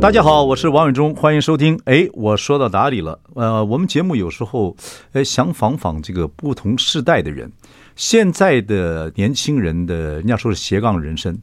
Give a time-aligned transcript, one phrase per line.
[0.00, 1.78] 大家好，我是王伟忠，欢迎收听。
[1.84, 3.20] 哎，我说到哪里了？
[3.34, 4.74] 呃，我们节目有时候，
[5.12, 7.52] 哎，想访访这个不同世代的人。
[7.96, 11.38] 现在的年轻人的，人家说是斜杠人生，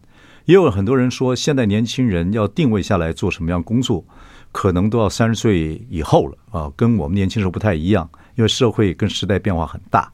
[0.46, 4.04] 也有很多人说，现在年轻人要定位下来做什么样工作，
[4.52, 10.12] 可能都要三十岁以后了啊，跟我们年轻时候不太一样，因为社会跟时代变化很大。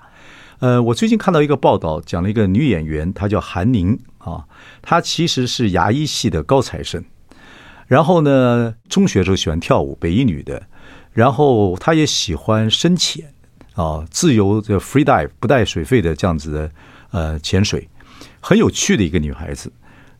[0.59, 4.43] 呃，我最近看到一个报道，讲了一个女演员，她叫韩宁啊，
[4.81, 7.01] 她其实是牙医系的高材生。
[7.93, 10.59] 然后呢，中学时候喜欢跳舞，北一女的。
[11.11, 13.31] 然后她也喜欢深潜
[13.75, 16.71] 啊，自由的 free dive 不带水费的这样子的
[17.11, 17.87] 呃潜水，
[18.39, 19.71] 很有趣的一个女孩子。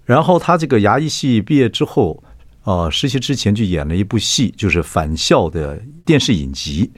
[0.06, 2.24] 然后她这个牙医系毕业之后，
[2.62, 6.92] 啊，实习之前就演了一部戏，就是《返校》的电视影集。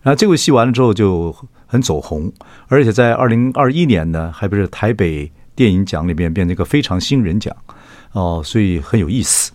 [0.00, 1.34] 然后这部戏完了之后就
[1.66, 2.32] 很走红，
[2.68, 7.52] 而且在二零二一年呢，还不是台北电影奖里面变成一个非常新人奖
[8.12, 9.50] 哦，所以很有意思。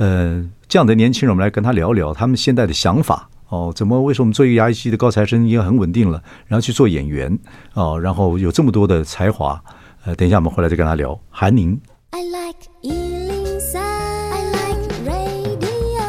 [0.00, 3.70] 呃，这样的年轻人，我们来跟他聊聊他们现在的想法哦。
[3.76, 4.00] 怎么？
[4.00, 7.38] 为什么做一个牙医系的高材生，已经很稳定了，然后去做演员
[7.74, 9.62] 哦，然后有这么多的才华？
[10.06, 11.20] 呃，等一下我们回来再跟他聊。
[11.28, 11.78] 韩宁
[12.12, 16.00] ，I like 103, I like radio。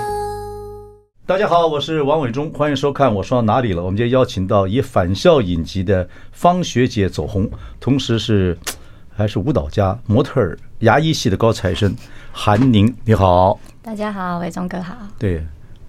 [1.26, 3.14] 大家好，我是王伟忠，欢迎收看。
[3.14, 3.84] 我说到哪里了？
[3.84, 8.58] 我们今天邀请到以返校影集的方学姐走红，同时是
[9.10, 11.94] 还是舞蹈家、模特儿、牙医系的高材生。
[12.32, 14.96] 韩宁，你好，大家好，伟忠哥好。
[15.18, 15.44] 对，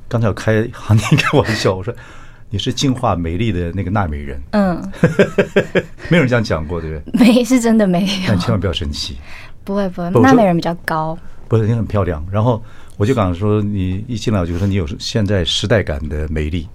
[0.08, 1.92] 刚才我开韩宁开玩笑，我说
[2.48, 4.40] 你是净化美丽的那个纳美人。
[4.52, 4.92] 嗯，
[6.08, 7.34] 没有人这样讲过，对不对？
[7.34, 8.22] 没，是真的没有。
[8.26, 9.18] 但千万不要生气。
[9.62, 11.16] 不会不会，纳美人比较高。
[11.48, 12.24] 不是，你很漂亮。
[12.30, 12.62] 然后
[12.96, 16.66] 我就刚说，你一进来我就说你有现在时代感的美丽。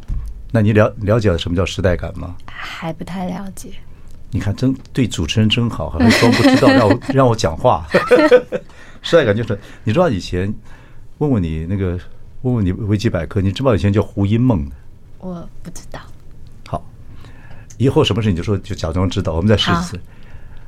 [0.52, 2.36] 那你了了解了什么叫时代感吗？
[2.46, 3.72] 还不太了解。
[4.30, 7.88] 你看，真对主持人真好，还装不知道让我 让我讲话。
[9.02, 10.54] 时代感就是，你知道以前
[11.20, 12.00] 问问你那个
[12.44, 14.76] 问问你维基百科，你知不知道以前叫胡因梦的？
[15.20, 16.00] 我不知道。
[16.68, 16.86] 好，
[17.78, 19.34] 以后什么事你就说，就假装知道。
[19.34, 20.00] 我们再试一次。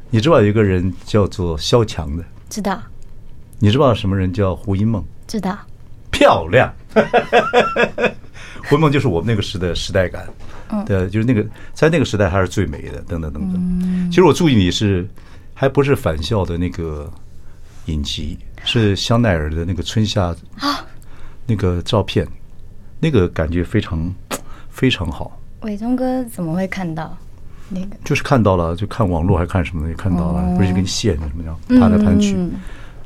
[0.10, 2.24] 你知道有一个人叫做萧蔷的？
[2.50, 2.82] 知道。
[3.60, 5.04] 你知道什么人叫胡因梦？
[5.28, 5.56] 知道。
[6.10, 6.74] 漂亮。
[8.68, 10.28] 胡因梦就是我们那个时的时代感，
[10.86, 11.46] 对，就是那个
[11.76, 13.00] 在那个时代还是最美的。
[13.02, 14.10] 等等等等。
[14.10, 15.08] 其实我注意你是
[15.54, 17.12] 还不是返校的那个。
[17.92, 20.86] 影集是香奈儿的那个春夏啊
[21.46, 22.28] 那个照片，
[23.00, 24.14] 那个感觉非常
[24.70, 25.40] 非常好。
[25.62, 27.18] 伟忠哥怎么会看到
[27.70, 27.98] 那个？
[28.04, 32.38] 就是看到了，就看网络还看什么的，看到了，不是一根线什么样，攀来攀去。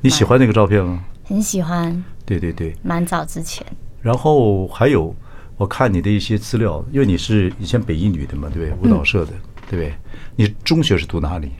[0.02, 1.04] 你喜欢那个照片吗？
[1.24, 2.04] 很喜欢。
[2.26, 3.66] 对对对，蛮早之前。
[4.02, 5.16] 然后还有，
[5.58, 8.92] 我看你的一些资料，因为你是以前北一女的嘛，对不对？
[8.92, 9.32] 舞蹈社的，
[9.70, 9.94] 对不对？
[10.36, 11.52] 你中学是读哪里？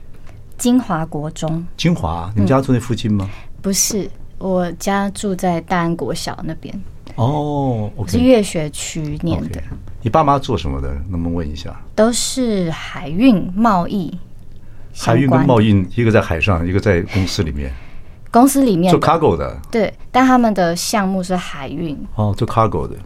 [0.64, 3.28] 金华国中，金华，你们家住那附近吗？
[3.30, 6.74] 嗯、不是，我家住在大安国小那边。
[7.16, 9.60] 哦，okay、是乐学区念的。
[9.60, 9.64] Okay、
[10.00, 10.88] 你爸妈做什么的？
[11.10, 11.78] 能不能问一下？
[11.94, 14.18] 都是海运贸易。
[14.94, 17.70] 海运跟贸易，一个在海上，一个在公司里面。
[18.30, 19.60] 公司里面做 cargo 的。
[19.70, 21.94] 对，但他们的项目是海运。
[22.14, 22.96] 哦，做 cargo 的。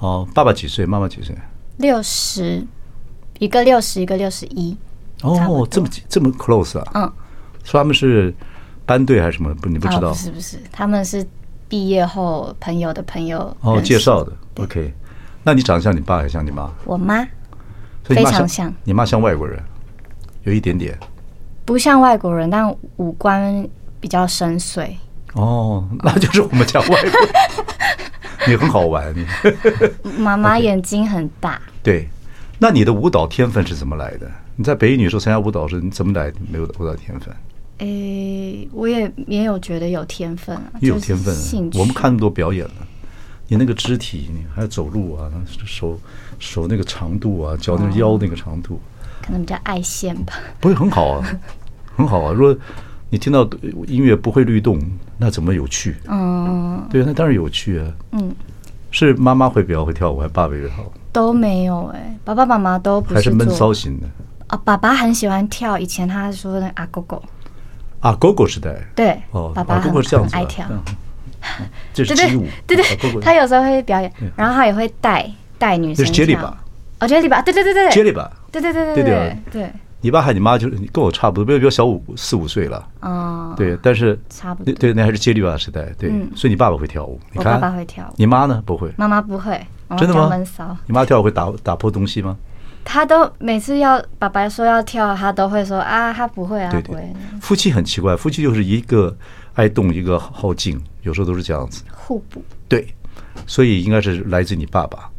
[0.00, 0.84] 哦，爸爸几岁？
[0.84, 1.32] 妈妈几岁？
[1.76, 2.66] 六十，
[3.38, 4.76] 一个六十，一个六十一。
[5.26, 6.90] 哦，这么这么 close 啊！
[6.94, 7.12] 嗯，
[7.64, 8.32] 说他们是
[8.84, 9.54] 班队还是什么？
[9.56, 10.10] 不，你不知道？
[10.10, 11.26] 不是不是，他们是
[11.68, 14.32] 毕业后朋友的朋友哦介绍的。
[14.56, 14.92] OK，
[15.42, 16.70] 那你长得像你爸还是像你妈？
[16.84, 17.26] 我妈
[18.04, 18.72] 非常像。
[18.84, 19.62] 你妈像外国人，
[20.44, 20.96] 有一点点。
[21.64, 24.88] 不像外国人，但五官比较深邃。
[25.34, 27.12] 哦，那就是我们讲外国人。
[28.46, 29.12] 你很好玩。
[30.18, 31.60] 妈妈眼睛很大。
[31.82, 32.08] 对。
[32.58, 34.30] 那你的舞蹈天分是怎么来的？
[34.56, 37.34] 你在北一女时候参加舞蹈时，你怎么来没有舞蹈天分？
[37.78, 41.34] 诶，我也也有觉得有天分啊，也有天分。
[41.74, 42.86] 我们看那么多表演了，
[43.48, 45.30] 你那个肢体，你还要走路啊，
[45.66, 45.98] 手
[46.38, 48.80] 手那个长度啊，脚那个腰那个长度，
[49.22, 50.32] 可能比较爱线吧。
[50.58, 51.38] 不会很好啊，
[51.94, 52.32] 很好啊。
[52.32, 52.56] 如果
[53.10, 53.46] 你听到
[53.86, 54.80] 音乐不会律动，
[55.18, 55.96] 那怎么有趣？
[56.08, 57.92] 嗯，对，那当然有趣啊。
[58.12, 58.34] 嗯，
[58.90, 60.90] 是妈妈会比较会跳舞，还是爸爸会好？
[61.12, 64.06] 都没有哎，爸爸妈妈都不是还是闷骚型的
[64.48, 64.60] 啊。
[64.64, 67.22] 爸爸很喜欢跳，以前他说的阿狗狗，
[68.00, 69.92] 阿狗狗时代，对哦，爸爸很
[70.32, 70.66] 爱跳，
[71.94, 76.56] 这是街舞，对对对，他有时候会表演，然后他也会带带女生跳。
[76.98, 79.72] 哦，杰里巴，对对对对对，杰里巴，对对对对对对对。
[80.02, 82.86] 你爸和你妈就是跟我差不多，比我比我小五四五岁了。
[83.00, 84.72] 哦，对，但是差不多。
[84.74, 85.82] 对，那还是杰里巴时代。
[85.98, 87.18] 对，所以你爸爸会跳舞。
[87.32, 88.14] 你看，我爸爸会跳舞。
[88.16, 88.62] 你妈呢？
[88.64, 88.92] 不会。
[88.96, 89.60] 妈妈不会。
[89.98, 90.30] 真的吗？
[90.86, 92.36] 你妈跳舞会打打破东西吗？
[92.88, 96.70] 他都每次要爸爸说要跳，他都会说啊，他不会啊。
[96.70, 97.12] 对对。
[97.40, 99.14] 夫妻很奇怪，夫妻就是一个
[99.54, 101.82] 爱动，一个好静，有时候都是这样子。
[101.92, 102.42] 互补。
[102.68, 102.86] 对，
[103.44, 105.10] 所以应该是来自你爸爸。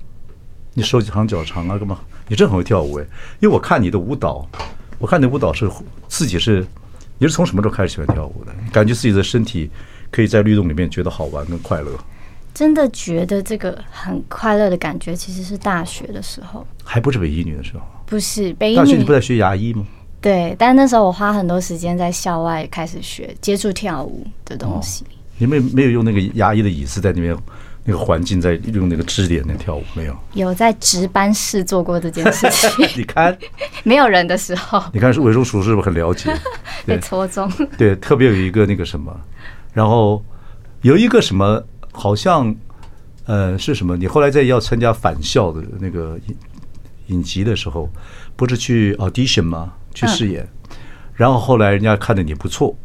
[0.74, 2.00] 你手长脚长啊，干嘛？
[2.30, 3.06] 你真很会跳舞哎，
[3.42, 4.48] 因为我看你的舞蹈。
[4.98, 5.70] 我看你舞蹈是
[6.08, 6.66] 自己是，
[7.18, 8.54] 你是从什么时候开始喜欢跳舞的？
[8.72, 9.70] 感觉自己的身体
[10.10, 11.92] 可以在律动里面觉得好玩跟快乐。
[12.58, 17.82] 真的觉得这个很快乐的感觉，其实是大学的时候，还不是北医女的时候。
[18.08, 19.86] 不是北医女，大学你不在学牙医吗？
[20.20, 25.04] 对，但那时候我花很多时间在校外开始学接触跳舞的东西。
[25.04, 25.08] 哦、
[25.38, 27.38] 你没有没有用那个牙医的椅子在那边？
[27.84, 30.18] 那个环境在用那个支点那跳舞没有？
[30.34, 32.70] 有在值班室做过这件事情。
[32.98, 33.38] 你看，
[33.84, 34.84] 没有人的时候。
[34.92, 36.34] 你看，是伟忠叔是不是很了解？
[36.88, 37.48] 被戳中。
[37.78, 39.16] 对，特别有一个那个什么，
[39.74, 40.26] 然后
[40.82, 41.64] 有一个什么，
[41.98, 42.56] 好像
[43.26, 43.98] 呃是什么？
[43.98, 46.36] 你后来在要参加返校的那个影
[47.08, 47.90] 影集的时候，
[48.36, 49.74] 不是去 audition 吗？
[49.94, 50.78] 去试演，嗯、
[51.16, 52.76] 然后后来人家看着你不错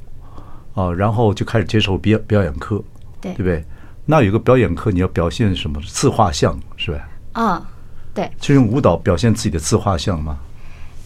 [0.74, 2.82] 啊，然后就开始接受表表演课，
[3.20, 3.62] 对，对不对？
[4.06, 5.78] 那有个表演课，你要表现什么？
[5.86, 7.08] 自画像是吧？
[7.32, 7.66] 啊、哦，
[8.14, 10.38] 对，就用舞蹈表现自己的自画像吗？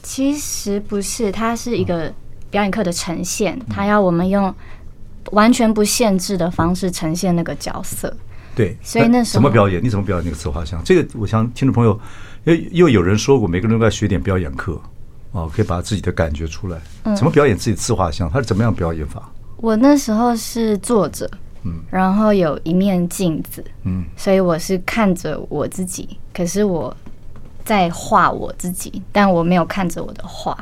[0.03, 2.13] 其实不是，它是一个
[2.49, 4.55] 表演课的呈现，它要我们用
[5.33, 8.15] 完全不限制的方式呈现那个角色。
[8.55, 9.83] 对，所以那时候怎么表演？
[9.83, 10.83] 你怎么表演那个自画像？
[10.85, 11.99] 这个我想听众朋友，
[12.45, 14.81] 因为又有人说过，每个人都该学点表演课
[15.33, 16.79] 哦，可以把自己的感觉出来。
[17.15, 18.31] 怎么表演自己自画像？
[18.31, 19.31] 他是怎么样表演法？
[19.59, 21.29] 我那时候是坐着。
[21.69, 26.97] 嗯然后有一面镜子，嗯，所以我是看着我自己，可是我
[27.65, 30.57] 在画我自己，但我没有看着我的画，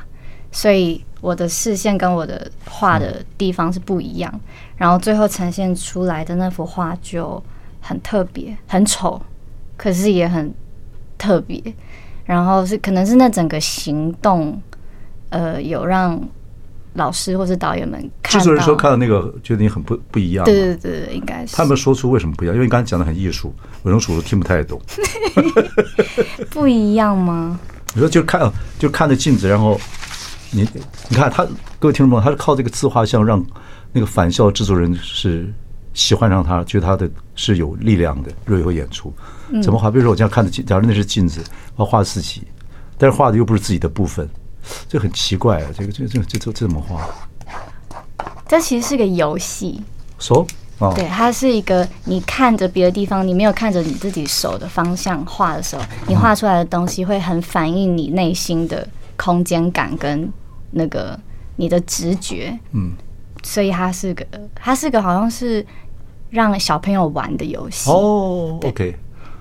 [0.55, 4.41] 所以我的视线跟我的画的地方是不一样，
[4.77, 7.43] 然后最后呈现出来的那幅画就
[7.81, 9.21] 很特别，很丑，
[9.77, 10.55] 可是也很
[11.19, 11.61] 特别，
[12.25, 14.63] 然后是可能是那整个行动，
[15.31, 16.19] 呃，有让。
[16.97, 20.45] 老师或是导演们看，制作人说看到那个觉得你很不不一样。
[20.45, 21.57] 对对对，应该是。
[21.57, 22.55] 他们说出为什么不一样？
[22.55, 23.53] 因为你刚才讲的很艺术，
[23.83, 24.81] 伟忠叔叔听不太懂。
[26.51, 27.59] 不一样吗？
[27.95, 28.49] 你说就看
[28.79, 29.77] 就看着镜子，然后
[30.55, 30.69] 你
[31.09, 31.45] 你看他，
[31.81, 33.45] 各位听众朋友，他是靠这个自画像让
[33.93, 35.53] 那个返校制作人是
[35.93, 39.13] 喜欢上他，觉得他的是有力量的，若有演出。
[39.63, 39.91] 怎么画？
[39.91, 41.43] 比如说我这样看着镜，假如那是镜子，
[41.75, 42.43] 我画自己，
[42.97, 44.29] 但是画的又不是自己的部分。
[44.89, 45.67] 这很奇怪啊！
[45.77, 47.07] 这个、这、这、这、这怎么画？
[48.49, 49.83] 这其实是个游戏。
[50.19, 50.47] 手
[50.79, 60.33] 啊，对，它是一个你看着别的地方，你没有看着你自己手的方向画的时候，你画出来的东西会很反映你内心的空间感跟
[60.75, 61.19] 那个
[61.57, 62.59] 你的直觉。
[62.73, 62.93] 嗯，
[63.43, 65.65] 所以它是个，它是个好像是
[66.31, 67.91] 让小朋友玩的游戏。
[67.91, 68.95] 哦，OK。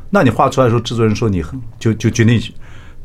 [0.09, 2.41] 那你画出来的时候，制作人说你很就就决定。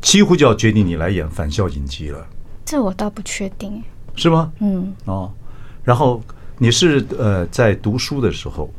[0.01, 2.25] 几乎就要决定你来演返校影集了，
[2.63, 3.83] 这我倒不确定，
[4.15, 4.49] 是吗？
[4.59, 5.29] 嗯，哦，
[5.83, 6.21] 然后
[6.57, 8.73] 你是呃在读书的时候，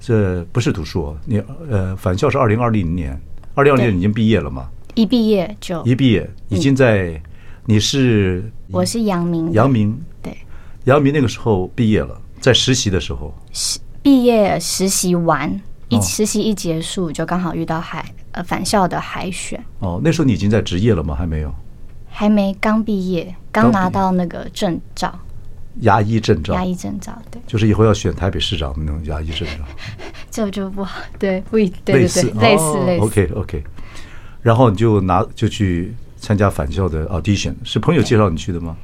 [0.00, 1.40] 这不是读书，你
[1.70, 3.16] 呃返校是二零二零年，
[3.54, 4.68] 二零二零年已经毕业了吗？
[4.96, 7.22] 一毕业就一毕业已经在，
[7.70, 9.94] 你是我是杨明，杨明。
[10.22, 10.34] 对，
[10.84, 15.60] 杨明那个时候毕业了，在实习的时候，实毕业实习完
[15.90, 18.02] 一实习一结束就刚好遇到海。
[18.32, 19.62] 呃，返校的海选。
[19.80, 21.14] 哦，那时候你已经在职业了吗？
[21.14, 21.54] 还没有，
[22.08, 25.18] 还没，刚毕业，刚拿到那个证照，
[25.80, 29.64] 牙医证照，牙医证照，对，就是以后要选台北市长的那种牙医证照，
[30.30, 33.64] 这就不好，对，不一，对对对，类似类似类似，OK OK，
[34.40, 38.76] 然后你就拿就去参加返校的 audition，是朋友介绍你去的吗？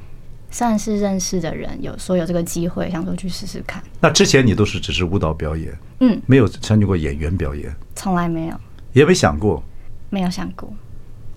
[0.51, 3.83] 算是认识的人有说有这个机会，想说去试试看。
[3.99, 8.55] 那之前你都是只是舞蹈表演，嗯，没有参与过演员表演，从来没有。
[8.93, 9.61] 也没想过，
[10.09, 10.71] 没有想过。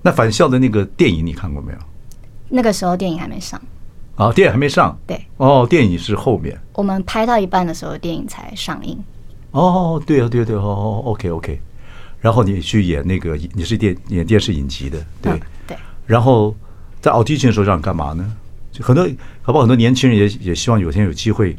[0.02, 1.78] 那返校的那个电影你看过没有？
[2.48, 3.60] 那个时候电影还没上。
[4.14, 4.96] 啊，电影还没上。
[5.04, 5.20] 对。
[5.38, 6.56] 哦，电影是后面。
[6.74, 8.96] 我们拍到一半的时候，电影才上映。
[9.50, 11.60] 哦，对啊，对啊，对啊，哦，OK，OK。
[12.20, 15.40] 然后你去演那个，你是电演电视影集的，对、嗯、对。
[16.08, 16.56] 然后
[17.00, 18.32] 在 audition 的时候让你干嘛呢？
[18.72, 19.08] 就很多，
[19.42, 19.60] 好不好？
[19.60, 21.56] 很多年轻人也也希望有天有机会，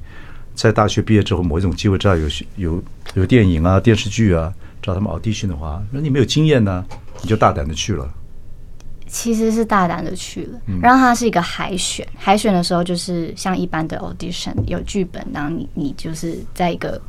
[0.53, 2.27] 在大学毕业之后，某一种机会，知道有
[2.57, 4.53] 有有电影啊、电视剧啊。
[4.81, 6.85] 找他们 audition 的话，那你没有经验呢，
[7.21, 8.09] 你就大胆的去了。
[9.07, 16.99] 其实是大胆的去了，然后它是一个海选，海选的时候就是像一般的 audition，有剧本，然后你你就是在一个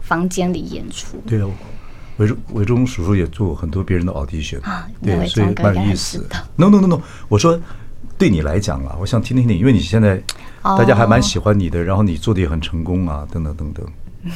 [0.00, 1.16] 房间里演出。
[1.26, 1.48] 对啊，
[2.18, 6.36] 伟忠伟忠叔叔也做过很多别人的 audition 啊，对，所以蛮有意思的。
[6.56, 7.58] No no no no，我说
[8.16, 10.22] 对你来讲啊，我想听听你，因为你现在
[10.62, 13.86] 大家还蛮喜欢你的，然后你做的也很成功啊，等等等等。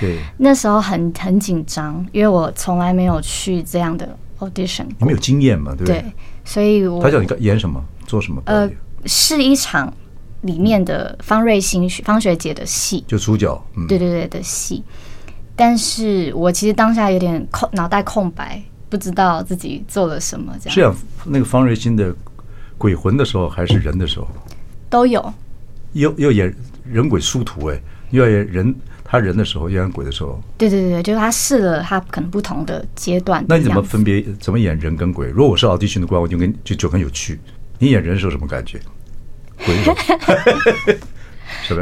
[0.00, 6.00] 对，那时候很很紧张，因为我从来没有去这样的 audition，你没有经验嘛，对不对？
[6.00, 6.12] 对，
[6.44, 8.42] 所以我他叫你演什么，做什么？
[8.46, 8.68] 呃，
[9.04, 9.92] 是一场
[10.40, 14.82] 里面的方瑞欣方学姐的戏，就主角，嗯、对对对的戏。
[15.54, 20.54] 但是我其实当下有点空，脑袋空白，不知道自己做了什么。
[20.60, 20.94] 这样，是啊，
[21.24, 22.14] 那个方瑞欣的
[22.78, 24.28] 鬼魂的时候，还是人的时候，
[24.88, 25.32] 都有。
[25.92, 26.54] 又又演
[26.84, 27.80] 人鬼殊途哎，
[28.10, 28.74] 又要演人。
[29.04, 33.44] 他人的时候，又演鬼的时候，对对对，就是他试了他可能不同的阶段。
[33.46, 35.28] 那你怎么分别怎么演人跟鬼？
[35.28, 37.38] 如果我是 audition 的官，我就跟就就很有趣。
[37.78, 38.80] 你演人的时候什么感觉？
[39.66, 39.76] 鬼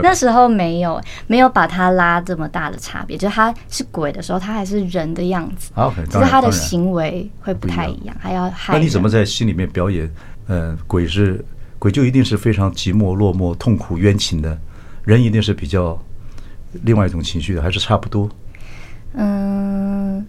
[0.02, 5.72] 那时候没有没有把他拉这么大的差别，就是他是鬼的时候，他还是人的样子。
[6.10, 8.74] 只是他的行为会不太一样，还要害。
[8.74, 10.10] 那你怎么在心里面表演？
[10.46, 11.44] 呃，鬼是
[11.78, 14.58] 鬼就一定是非常寂寞、落寞、痛苦、冤情的，
[15.04, 15.98] 人一定是比较。
[16.84, 18.30] 另外一种情绪的还是差不多。
[19.14, 20.24] 嗯，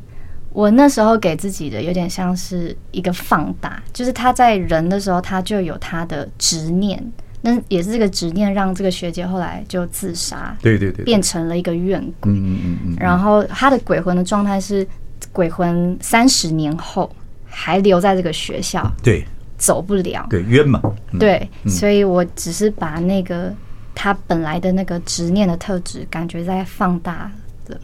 [0.50, 7.00] 我那时候给自己的有点像是一个放大，就是他在人的时候，他就有他的执念，
[7.42, 12.32] 那也是这个执念让这个学姐后来就自杀，对对对，变成了一个怨鬼。
[12.32, 12.96] 嗯嗯嗯。
[13.00, 14.88] 然后她的鬼魂的状态是，
[15.32, 17.14] 鬼魂三十年后
[17.46, 19.26] 还留在这个学校，对，
[19.58, 20.82] 走不了，对冤嘛。
[21.20, 23.54] 对，所以我只是把那个。
[23.94, 27.30] 她本来的那个执念的特质，感觉在放大
[27.66, 27.80] 的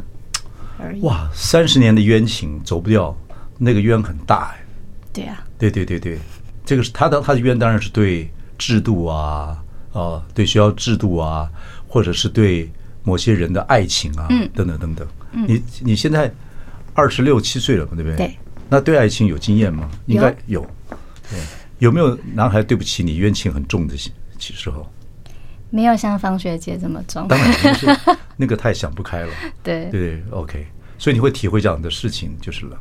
[0.79, 1.01] 而已。
[1.01, 3.15] 哇，三十年的冤情走不掉，
[3.57, 4.65] 那个冤很大哎。
[5.11, 6.17] 对啊，对对对对，
[6.65, 9.57] 这个是他的他的冤，当然是对制度啊，
[9.91, 11.49] 哦，对学校制度啊，
[11.87, 12.69] 或者是对
[13.03, 15.07] 某些人的爱情啊，嗯，等等等等。
[15.31, 16.31] 嗯，你你现在
[16.93, 18.15] 二十六七岁了嘛，对不对？
[18.17, 18.37] 对。
[18.69, 19.89] 那对爱情有经验吗？
[20.07, 20.61] 应该有。
[21.29, 21.39] 对，
[21.79, 24.85] 有没有男孩对不起你，冤情很重的时候？
[25.69, 27.87] 没有像方学姐这么重，当然是
[28.37, 29.33] 那个太想不开了。
[29.61, 30.65] 对对，OK，
[30.97, 32.79] 所以你会体会这样的事情就是了。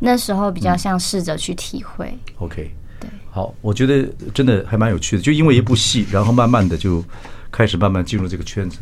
[0.00, 2.06] 那时候比较像试着去体会。
[2.08, 7.04] 嗯、OK，对，好，我觉得真的还蛮有趣的，就因为一部戏，然后慢慢的就
[7.50, 8.78] 开始慢慢进入这个圈子。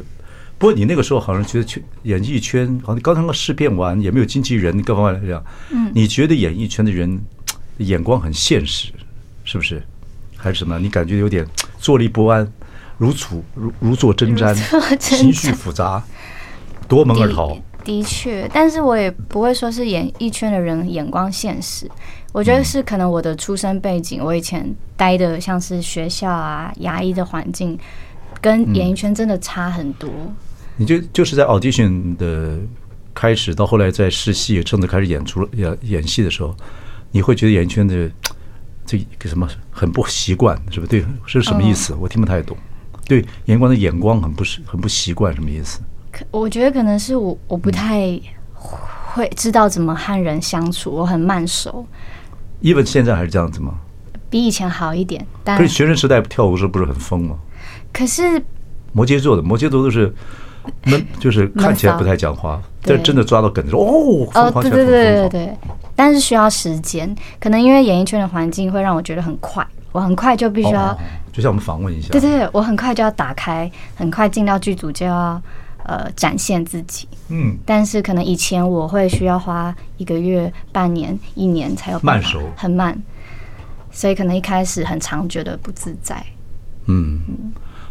[0.57, 7.21] 不过你那个时候好像觉得圈演艺圈，好像刚刚试片完，也没有经纪人，各方面来讲，嗯，你觉得演艺圈的人
[7.79, 8.93] 眼光很现实，
[9.45, 9.83] 是不是？
[10.37, 10.79] 还是什么？
[10.79, 11.47] 你感觉有点
[11.79, 12.47] 坐立不安？
[12.97, 14.55] 如处如如坐针毡，
[14.99, 16.01] 情绪复杂，
[16.87, 17.59] 夺门而逃。
[17.83, 21.91] 的确，但是我也不会说是演艺圈的人眼光现实。
[22.35, 27.79] 我觉得是可能我的出身背景，我以前待的像是学校啊、牙医的环境，
[28.41, 30.11] 跟演艺圈真的差很多。
[30.77, 32.59] 你就就是在 audition 的
[33.15, 36.53] 开始到后来在试戏，甚至开始演出演演戏的时候，
[37.13, 38.11] 你会觉得演艺圈的
[38.85, 40.91] 这个什么很不习惯，是不是？
[40.91, 41.95] 对，是什么意思？
[41.95, 42.57] 我听不太懂。
[43.07, 45.79] 对，眼光的眼光很不是很不习惯，什么意思？
[46.11, 48.21] 可我觉得可能是我我不太
[49.13, 51.87] 会知道怎么和人相处，我很慢熟。
[52.65, 53.75] Even 现在还是这样子吗？
[54.31, 55.25] 比以前好一点。
[55.45, 57.37] 但可是学生时代跳舞时不是很疯吗？
[57.93, 58.43] 可是
[58.93, 60.13] 摩羯座的摩羯座都是
[60.87, 65.57] 闷，就是看起来不太讲话，但真的抓到梗的时候，哦哦，对对对对对。
[65.95, 69.65] 但是需要时间，可能因为演艺圈的环境会让我觉得很快。
[69.93, 70.99] 我很快就必须要，
[71.33, 75.41] 就像我们访问一下，对对对，我很快就要打开，很快进到剧组就要
[75.85, 83.01] 呃展现自己，嗯，但是可能以前我会需要花一个月、半年、一年才有慢熟，很慢，
[83.91, 86.25] 所以可能一开始很常觉得不自在，
[86.87, 87.21] 嗯，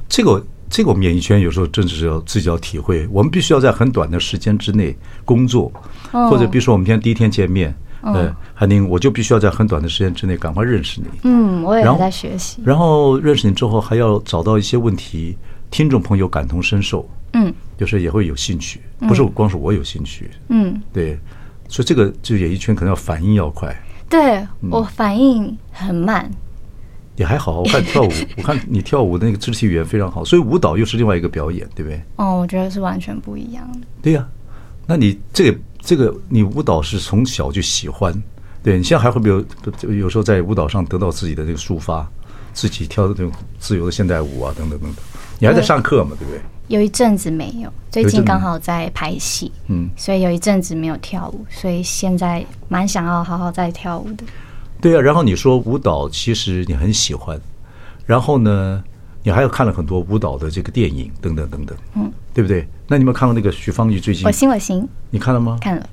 [0.09, 5.71] 这个这个我们演艺圈有时候真的是要自己要体会，我们必须要在很短的时间之内工作，
[6.11, 7.73] 或者比如说我们今天第一天见面。
[8.05, 11.07] 嗯，韩宁，我就必须要在很短的时间之内赶快认识你。
[11.23, 12.61] 嗯，我也在学习。
[12.65, 15.37] 然后认识你之后，还要找到一些问题，
[15.71, 17.09] 听众朋友感同身受。
[17.31, 20.29] 嗯，就是也会有兴趣，不是光是我有兴趣。
[20.49, 21.17] 嗯，对，
[21.67, 23.75] 所以这个就演艺圈可能要反应要快。
[24.09, 26.29] 对，我反应很慢。
[27.15, 32.01] 也还好，我看跳舞， 我看你跳舞的那个肢体语言非常好，所以舞蹈又是另外一个表演，对不对？
[32.15, 33.87] 哦，我觉得是完全不一样的。
[34.01, 34.27] 对呀，
[34.87, 35.57] 那你这个。
[35.85, 38.13] 这个你舞蹈是从小就喜欢，
[38.63, 39.45] 对，你现在还会不会
[39.81, 42.09] 有有时候在舞蹈上得到自己的那个抒发，
[42.53, 45.03] 自己跳的那种自由的现代舞啊，等等等等。
[45.39, 46.11] 你还在上课嘛？
[46.17, 46.39] 对不对？
[46.67, 54.23] 有一阵子没有，最近刚好在拍戏，嗯，所以有一阵子没有跳舞，所以现在蛮想要好好再跳舞的。
[54.81, 57.39] 对啊，然后你说舞蹈其实你很喜欢，
[58.05, 58.83] 然后呢，
[59.23, 62.67] 你还有看了很多舞蹈的这个电影等等等等，嗯，对不对？
[62.87, 64.25] 那你有没有看过那个许芳宜最近？
[64.25, 65.57] 我行我行，你看了吗？
[65.61, 65.89] 看了。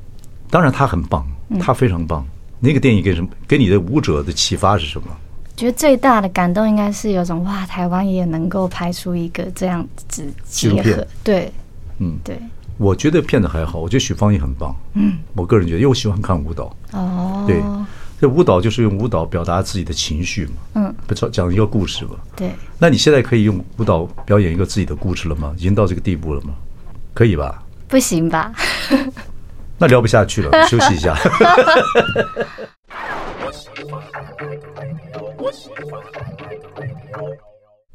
[0.51, 1.25] 当然，他很棒，
[1.61, 2.27] 他非常棒。
[2.59, 3.29] 那个电影给什么？
[3.47, 5.07] 给你的舞者的启发是什么？
[5.61, 11.53] 觉得最大的感动应该是有种哇，台湾也能够拍出一个这样子结合，对，
[11.99, 12.39] 嗯，对。
[12.79, 17.63] 我觉得片子还好，我觉得许芳宜很棒，嗯，我个人觉得，因为我喜欢看舞蹈，哦，对。
[18.19, 22.53] 这舞蹈就是用舞蹈表达自己的情绪嘛，嗯，不讲讲一个故事吧，对。
[22.79, 25.53] 那你现在可以用舞蹈表演一个自己的故事了吗？
[25.59, 26.55] 已经到这个地步了吗？
[27.13, 27.63] 可以吧？
[27.87, 28.51] 不行吧？
[29.77, 31.15] 那聊不下去了，休息一下。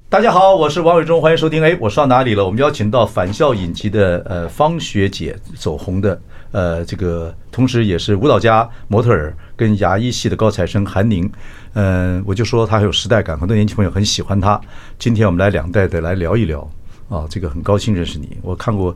[0.09, 1.61] 大家好，我是王伟忠，欢迎收听。
[1.61, 2.45] 哎，我上哪里了？
[2.45, 6.19] 我们邀请到返校影集的呃方学姐走红的。
[6.51, 11.29] 呃，这个同时也是舞蹈家、模特儿跟牙医系的高材生韩宁，
[11.73, 14.59] 嗯、我就说他很有时代感，很多年轻朋友很喜欢他。
[14.97, 16.61] 今天我们来两代的来聊一聊
[17.09, 18.37] 啊，这个很高兴认识你。
[18.41, 18.95] 我看过，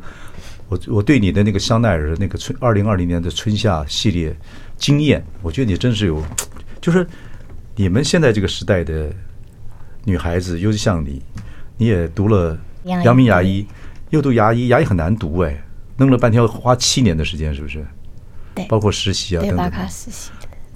[0.70, 4.34] 我我对你的那个香奈儿那个春二零二零年的春夏系列
[4.77, 6.24] 惊艳，我觉得你真是有，
[6.79, 7.06] 就是
[7.79, 9.09] 你们现在这个时代的
[10.03, 11.21] 女孩子，尤其像你，
[11.77, 13.65] 你也读了阳明牙医，
[14.09, 15.63] 又读牙医，牙医很难读哎。
[15.95, 17.88] 弄了半天要花七年的时间，是不是？
[18.53, 19.71] 对，包括实习啊等等。
[19.71, 20.29] 对，实习。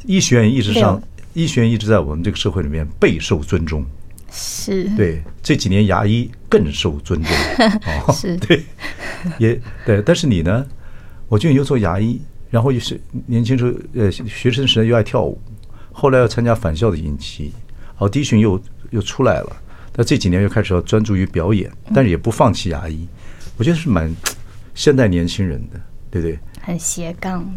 [0.06, 3.86] 医学院一直上，医学院一直在我们这个社会里面备受尊重。
[4.32, 4.86] 是。
[4.96, 7.36] 对，这几年牙医更受尊重。
[8.08, 8.38] 哦，是。
[8.38, 8.64] 对，
[9.38, 10.66] 也对，但是你呢？
[11.28, 15.38] 我觉得你又做牙医，然后又是年轻时候呃学生时代又爱跳舞，
[15.94, 17.54] 后来要参加返校的影集，
[17.96, 19.56] 好，audition 又又出来了。
[19.94, 23.08] 但这几年又开始要专注于表演，但是也不放弃牙医。
[23.56, 24.14] 我觉得是蛮。
[24.76, 26.40] 现代年轻人的，对不对？
[26.60, 27.48] 很斜杠。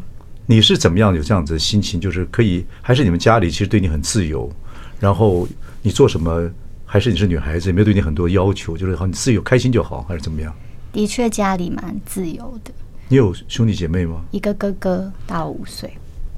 [0.44, 1.98] 你是怎么样有这样子的心情？
[1.98, 4.52] 就是可以，还是你们家里其实对你很自由？
[5.00, 5.48] 然后
[5.80, 6.50] 你做什么？
[6.84, 8.76] 还是你是女孩子，也没有对你很多要求？
[8.76, 10.54] 就是好，你自由开心就好，还是怎么样？
[10.92, 12.70] 的确，家里蛮自由的。
[13.08, 14.22] 你有兄弟姐妹吗？
[14.30, 15.90] 一个哥哥，大我五岁。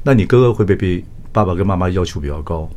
[0.05, 2.69] 那你哥哥会不会被爸爸跟妈妈要求比较高？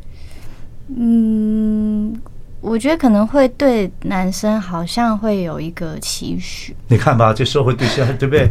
[0.96, 2.14] 嗯。
[2.60, 6.76] 我觉得可能会对男生好像会有一个期许。
[6.86, 8.48] 你看吧，这社会对现在对不对？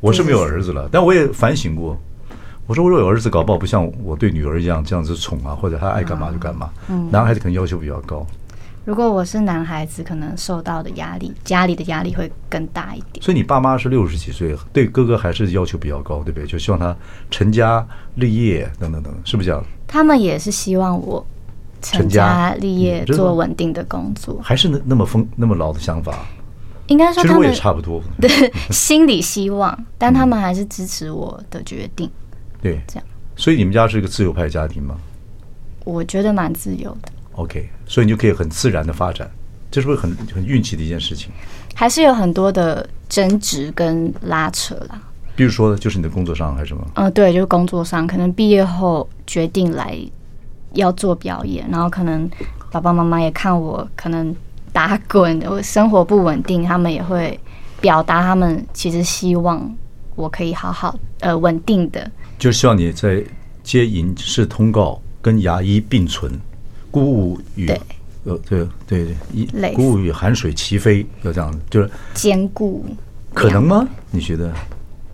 [0.00, 1.96] 我是没有儿子了，但我也反省过。
[2.66, 6.70] 我说，我若有儿子，搞不好不像我对女儿一样这样子宠啊，或者他爱干嘛就干嘛。
[6.88, 8.26] 嗯，男孩子可能要求比较高。
[8.84, 13.22] 如果我是男孩子，可能受到的压力，家里的压力会更大一点。
[13.22, 16.46] 所以你爸妈是六十几岁，对哥哥还是要求比较高，对不对？
[16.46, 16.96] 就希望他
[17.30, 19.64] 成家立业等等等，是不是这样？
[19.86, 21.24] 他们也是希望我。
[21.84, 26.24] 成家立业，做稳定的工作，还是那那么疯那么老的想法？
[26.86, 28.00] 应该说他们，其实我也差不多。
[28.22, 28.30] 对，
[28.70, 32.08] 心里希望，但他们还是支持我的决定。
[32.60, 33.04] 对，这样。
[33.34, 34.94] 所以你们家是一个自由派家庭吗？
[35.84, 37.10] 我觉得蛮自由的。
[37.32, 39.30] OK，所以你就可以很自然的发展，
[39.70, 41.30] 这是不是很很运气的一件事情？
[41.74, 45.00] 还是有很多的争执跟拉扯啦。
[45.34, 46.86] 比如说，就是你的工作上还是什么？
[46.94, 49.98] 嗯，对，就是工作上，可能毕业后决定来。
[50.74, 52.26] 要做表演，然后可能
[52.70, 54.34] 爸爸妈妈也看我可能
[54.72, 57.38] 打滚，我生活不稳定，他们也会
[57.78, 59.70] 表达他们其实希望
[60.14, 63.22] 我可以好好呃稳定的，就希望你在
[63.62, 66.40] 接影视通告跟牙医并存，
[66.92, 67.80] 鼓舞与对。
[68.24, 69.16] 呃对对
[69.50, 72.86] 对，鼓舞与寒水齐飞，要这样子，就是兼顾，
[73.34, 73.84] 可能吗？
[74.12, 74.52] 你觉得？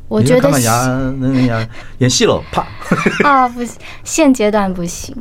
[0.09, 0.59] 我觉得看那
[1.19, 1.69] 那牙
[2.01, 2.67] 演戏了，啪。
[3.25, 5.15] 啊不行，现阶段不行。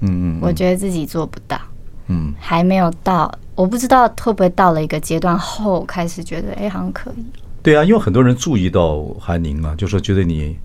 [0.00, 1.58] 嗯嗯，我觉得自己做不到，
[2.06, 7.24] 嗯，还没有到，我不知道会不会到了一个阶段后开始觉得，哎，好像可以。
[7.62, 10.56] 对啊，因为很多人注意到韩宁啊，就说觉得你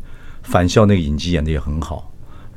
[0.43, 2.11] 返校那个影集演的也很好，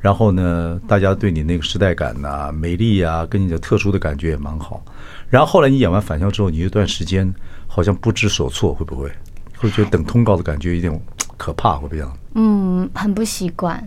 [0.05, 4.85] 然后呢，大家对你那个时代感呐、啊、美丽啊，跟你的特殊的感觉也蛮好。
[5.31, 7.33] 然后后来你演完返校之后，你有一段时间
[7.65, 9.11] 好像不知所措，会不会？
[9.57, 11.01] 会觉得等通告的感觉有点
[11.37, 12.17] 可怕，会不会这样？
[12.35, 13.83] 嗯，很不习惯。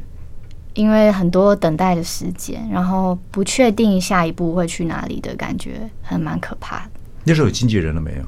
[0.74, 6.90] 因为很多等待的时间，然后不确定下一步会去哪里的感觉，还蛮可怕的。
[7.22, 8.24] 那时候有经纪人了没有？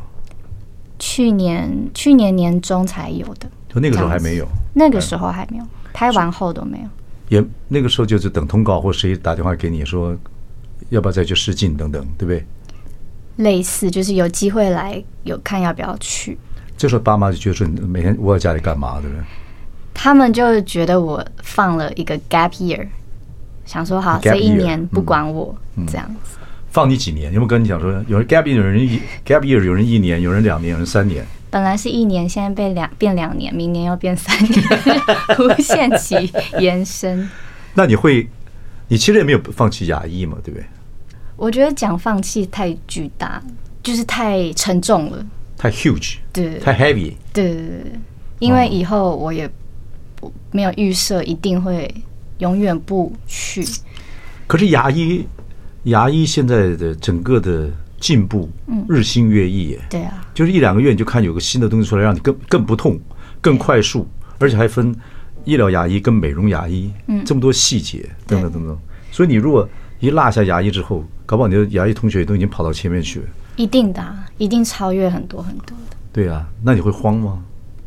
[1.01, 4.47] 去年去年年中才有的，就那个时候还没有。
[4.75, 6.89] 那个时候还没有，拍完后都没有。
[7.31, 10.15] 也那个时候就是等通告，或谁打电话给你说，
[10.91, 12.45] 要不要再去试镜等等，对不对？
[13.37, 16.37] 类似就是有机会来，有看要不要去。
[16.77, 19.25] 这时候爸妈就觉得说，你每天窝在家里干嘛，对不对？
[19.95, 22.87] 他们就觉得我放了一个 gap year，
[23.65, 26.37] 想说好这一年不管我这样子。
[26.71, 27.33] 放你几年？
[27.33, 31.25] 有没有跟你讲说，有人 gap year，有人一 gap year，有人一年，有人两年，有人三年。
[31.51, 34.65] 本来是一年，现在变两变两年，明年又变三年，
[35.39, 37.29] 无限期延伸。
[37.75, 38.29] 那你会，
[38.89, 40.67] 你其实也没有放弃牙医嘛，对不对？
[41.37, 43.43] 我觉得讲放弃太巨大，
[43.83, 47.85] 就是太沉重了，太 huge，对，太 heavy，对对对，
[48.39, 49.51] 因为以后我也
[50.17, 51.93] 不没有预设一定会
[52.39, 53.65] 永远不去。
[54.47, 55.25] 可是牙医，
[55.85, 59.81] 牙医现在的整个的进步，嗯日新月异耶。
[59.91, 62.99] 对啊，就是一两个月你就看有个新的东西出来，让你更更不痛、
[63.41, 64.09] 更快速，
[64.39, 64.93] 而且还分
[65.45, 68.77] 医疗牙医跟美容牙医，嗯这么多细节等等等等。
[69.13, 69.69] 所以你如果
[70.01, 73.27] 一落下牙医之后，搞不好你的牙医同学都已经跑到前面去了。
[73.57, 74.03] 一定的，
[74.39, 75.97] 一定超越很多很多的。
[76.13, 77.43] 对啊，那你会慌吗？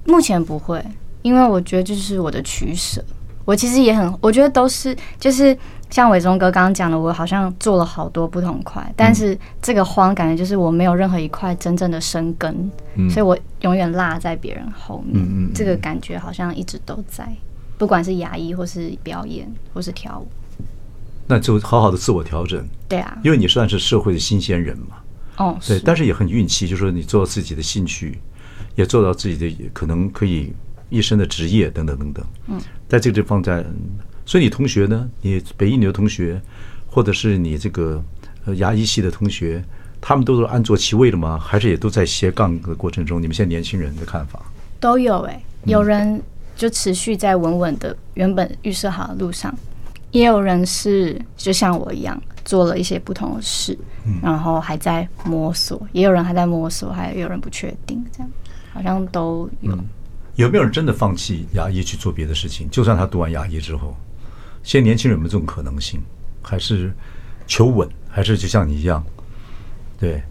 [0.06, 0.84] 目前不会，
[1.23, 3.04] 因为我觉得这是我的取舍。
[3.45, 5.58] 我其实也很，我觉得都是，就是
[5.93, 15.23] 像伟忠哥刚刚讲的，我好像做了好多不同块，但是这个慌感觉就是我没有任何一块真正的生根，嗯、所以我永远落在别人后面。
[15.23, 17.32] 嗯嗯嗯，这个感觉好像一直都在，
[17.77, 20.27] 不管是牙医或是表演或是跳舞，
[21.27, 22.67] 那就好好的自我调整。
[22.89, 24.95] 对啊，因为你算是社会的新鲜人嘛。
[25.38, 28.19] 哦，对，但是也很运气，就是说你做到自己的兴趣，
[28.73, 30.51] 也做到自己的可能可以。
[30.89, 33.65] 一生的职业等等等等，嗯，在这个地方在，
[34.25, 36.41] 所以你同学呢，你北一女的同学，
[36.88, 38.03] 或者是你这个
[38.55, 39.63] 牙医系的同学，
[39.99, 41.38] 他们都是安坐其位的吗？
[41.38, 43.21] 还是也都在斜杠的过程中？
[43.21, 44.41] 你们现在年轻人的看法
[44.79, 46.21] 都有哎、欸，有人
[46.55, 49.53] 就持续在稳稳的原本预设好的路上，
[50.12, 53.77] 也有人是就像我一样做了一些不同的事，
[54.21, 58.29] 然后还在摸索，也有人还在摸索，还有人不确定，这样
[58.73, 59.77] 好像都有。
[60.36, 62.67] 有没有人真的放弃牙医去做别的事情？
[62.69, 63.95] 就算他读完牙医之后，
[64.63, 66.02] 现在年轻人有没有这种可能性？
[66.41, 66.91] 还是
[67.45, 67.88] 求稳？
[68.10, 69.04] 还是就像你一样？
[69.99, 70.21] 对。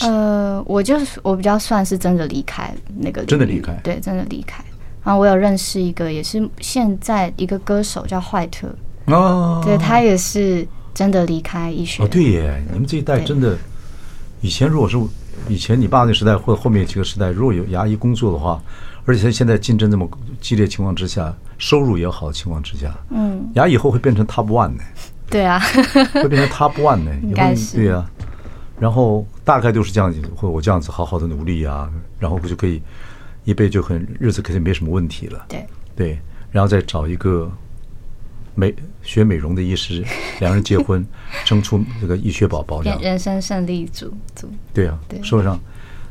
[0.00, 4.64] 呃，我就是我比较算是真的离开那个，真的离开，对，真的离开。
[5.04, 8.74] 然后我有认识一个，也是现在一个歌手叫坏特
[9.06, 12.02] 哦，对，他也是真的离开医学。
[12.02, 13.56] 哦，对耶，你们这一代真的，
[14.40, 14.96] 以前如果是
[15.48, 18.62] 以前你爸那时代或者后面几个时代，如果有牙医工作的话。
[19.06, 20.08] 而且现在竞争这么
[20.40, 24.82] 激烈情况之下，收入也好的情况之下，嗯，牙以后会变成 top one 呢？
[25.28, 25.60] 对啊，
[26.14, 27.14] 会变成 top one 呢？
[27.22, 28.10] 应该是对啊。
[28.80, 32.80] 然后大概就是这样子，或我这样子好好的努力啊，然后不就可以
[33.44, 35.44] 一辈就很日子肯定没什么问题了。
[35.50, 36.18] 对对，
[36.50, 37.52] 然后再找一个
[38.54, 40.04] 美学美容的医师，
[40.40, 41.04] 两人结婚，
[41.44, 44.48] 生出这个医学宝宝，人生胜利组组。
[44.72, 45.58] 对啊，对，说上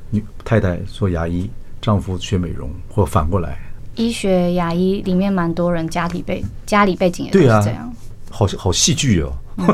[0.09, 1.49] 女太太做牙医。
[1.81, 3.59] 丈夫学美容，或反过来，
[3.95, 7.91] 医学牙医里面蛮多人家里背家里背景也是这样，对啊、
[8.31, 9.67] 好好戏剧哦，嗯、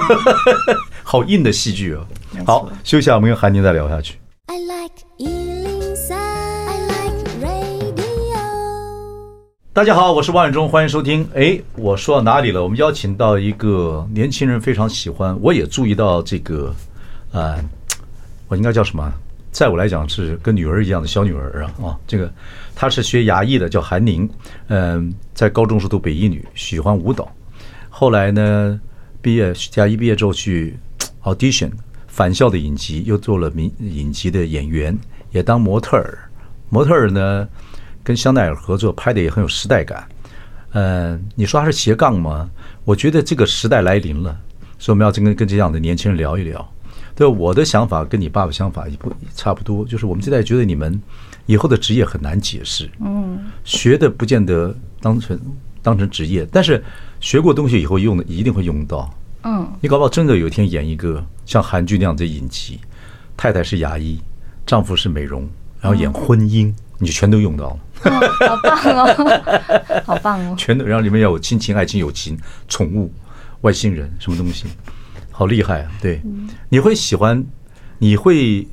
[1.06, 2.04] 好硬的戏剧哦。
[2.48, 4.16] 好，休息下，我们跟韩宁再聊下去。
[4.48, 5.39] I like
[9.72, 11.26] 大家好，我是王远忠，欢迎收听。
[11.36, 12.64] 哎，我说到哪里了？
[12.64, 16.74] 我们邀请到一个年轻人非常喜欢，我也注意到这个，
[17.32, 17.64] 呃，
[18.48, 19.14] 我应该叫什么？
[19.52, 22.34] 在我来讲是跟女儿一样的小女儿啊啊，这个
[22.76, 24.28] 她是学牙医的，叫韩宁，
[24.70, 27.32] 嗯，在高中时读北一女，喜欢舞蹈，
[27.90, 28.82] 后来呢，
[29.22, 30.76] 毕业牙医毕业之后去
[31.24, 31.70] audition
[32.08, 34.98] 返校的影集，又做了名影集的演员，
[35.32, 36.18] 也当模特儿，
[36.70, 37.48] 模特儿呢
[38.10, 40.04] 跟香奈儿合作，拍的也很有时代感，
[40.72, 42.50] 嗯，你说他是斜杠吗？
[42.84, 44.36] 我觉得这个时代来临了，
[44.80, 46.74] 所以我们要跟跟这样的年轻人聊一聊。
[47.14, 51.00] 对，我的想法跟你爸爸想法也不差不多，就是我们这代觉得你们
[51.46, 55.40] 以后的职业很难解释，嗯，学的不见得当成
[55.84, 56.84] 当成职业，但是
[57.20, 59.08] 学过东西以后用的一定会用到，
[59.44, 62.80] 嗯，你搞不好真的有一天演一个像韩剧那样的影集，
[63.38, 64.20] 太太是牙医，
[64.66, 65.48] 丈夫是美容，
[65.80, 73.12] 然后演婚姻，你就全都用到了，好棒哦， 好棒哦，全都，然后里面要有亲情、爱情、友情、宠物、
[73.62, 74.66] 外星人，什么东西。
[75.32, 75.92] 好厉害啊！
[76.02, 76.22] 对，
[76.68, 77.42] 你会喜欢，
[77.98, 78.68] 你会，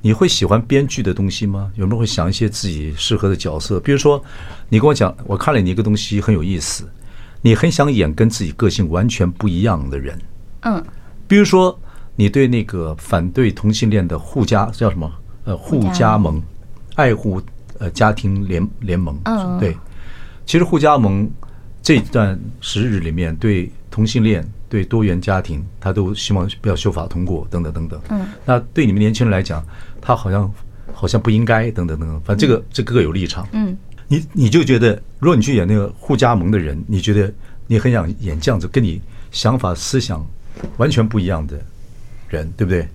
[0.00, 1.70] 你会喜欢编剧的东西吗？
[1.74, 3.78] 有没有会想一些自己适合的角色？
[3.80, 4.22] 比如说，
[4.70, 6.88] 你跟我讲，我看了你一个东西很有意思，
[7.42, 10.18] 你很想演跟自己个性完全不一样的人。
[10.62, 10.82] 嗯，
[11.28, 11.78] 比如说，
[12.16, 15.10] 你对那个反对同性恋的护家叫什么？
[15.44, 16.42] 呃，护家盟，
[16.94, 17.42] 爱护
[17.80, 19.18] 呃家庭联联盟。
[19.24, 19.76] 嗯，对，
[20.46, 21.28] 其实互加盟
[21.82, 24.48] 这段时日里面对同性恋。
[24.70, 28.00] 对多元家庭，他都希望不要修法通过，等等等等。
[28.10, 29.60] 嗯，那对你们年轻人来讲，
[30.00, 30.48] 他好像
[30.92, 32.20] 好像不应该，等等等等。
[32.20, 33.48] 反正这个这各有立场。
[33.50, 37.34] 嗯，你你就觉得，如果你去演那个互加盟的人，你觉得
[37.66, 40.24] 你很想演这样子，跟你想法思想
[40.76, 41.60] 完全不一样的
[42.28, 42.88] 人，对不对？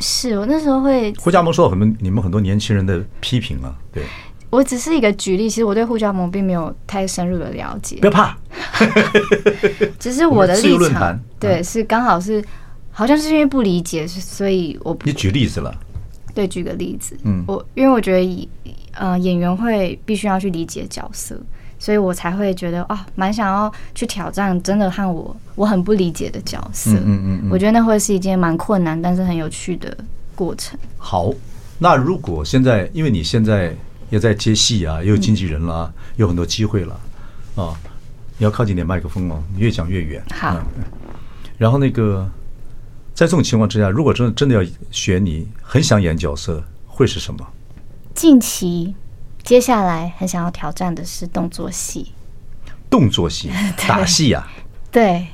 [0.00, 4.02] 是我那时候会胡家盟受到很多你们很多年轻人的批评啊，对。
[4.50, 7.96] 我只是一个举例，其实我对胡家盟并没有太深入的了解。
[8.00, 8.36] 不要怕，
[9.98, 12.44] 只是我的立场，对，是刚好是
[12.90, 15.74] 好像是因为不理解，所以我你举例子了。
[16.34, 18.48] 对，举个例子，嗯，我因为我觉得，
[18.92, 21.38] 呃，演员会必须要去理解角色，
[21.82, 26.92] 所以我才会觉得啊，蛮想要去挑战真的和我我很不理解的角色。
[26.92, 29.92] 嗯嗯，嗯，我觉得那会是一件蛮困难，但是很有趣的
[30.36, 30.78] 过程。
[30.96, 31.32] 好，
[31.80, 33.74] 那如果现在，因为你现在
[34.10, 37.00] 也在接戏啊，也有经纪人啦，嗯、有很多机会了
[37.56, 37.74] 啊，
[38.38, 40.22] 你要靠近点麦克风哦，你越讲越远。
[40.30, 40.84] 好、嗯，
[41.58, 42.30] 然后那个。
[43.14, 47.46] 在这种情况之下，如果真的真的要选你很想演角色，会是什么？
[48.14, 48.94] 近期
[49.42, 52.12] 接下来很想要挑战的是动作戏。
[52.88, 53.50] 动作戏，
[53.88, 54.48] 打戏呀、啊？
[54.90, 55.26] 对。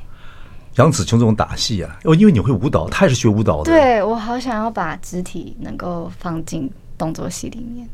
[0.76, 3.72] 杨紫琼这种打戏啊，哦，因为你会舞蹈，她也是学舞蹈的。
[3.72, 7.88] 对，我好想要把肢体能够放进动作戏里面。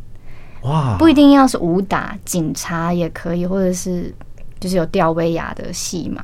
[0.64, 0.96] 哇！
[0.98, 4.14] 不一定要是武打，警察也可以，或者是
[4.60, 6.22] 就是有吊威亚的戏嘛。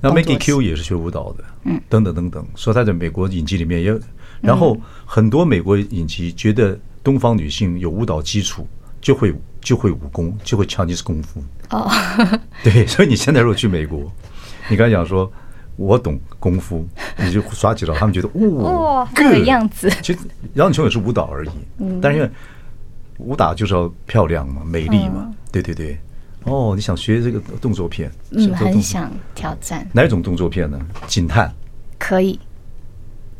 [0.00, 3.96] 那 Maggie Q 也是学舞蹈的，嗯，等等等等，说他在美国影集里面也，
[4.40, 8.66] 然后很多美国影集觉得东方女性有舞蹈基础，
[9.02, 11.42] 就会就会武功，就会 Chinese 功夫。
[11.68, 11.90] 哦，
[12.64, 14.10] 对， 所以你现在如果去美国，
[14.70, 15.30] 你刚才讲说
[15.76, 16.86] 我懂功夫，
[17.18, 18.28] 你就耍几招，他们觉得
[18.62, 19.90] 哇，这个样子。
[20.00, 20.20] 其实
[20.54, 21.50] 杨紫琼也是舞蹈而已，
[22.00, 22.30] 但是因为
[23.18, 25.98] 武打就是要漂亮嘛，美丽嘛，对对对。
[26.44, 28.10] 哦，你想学这个动作片？
[28.30, 29.86] 嗯，很想挑战。
[29.92, 30.78] 哪种动作片呢？
[31.06, 31.52] 警探
[31.98, 32.38] 可以。